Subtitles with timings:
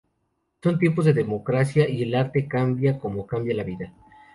[0.63, 3.93] Son tiempos de Democracia y el arte cambia como cambia la vida.